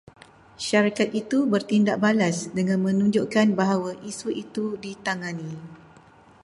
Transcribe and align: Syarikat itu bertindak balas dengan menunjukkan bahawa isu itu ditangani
Syarikat 0.67 1.09
itu 1.21 1.39
bertindak 1.53 1.97
balas 2.05 2.37
dengan 2.57 2.79
menunjukkan 2.89 3.47
bahawa 3.59 3.91
isu 4.09 4.29
itu 4.43 4.65
ditangani 4.83 5.53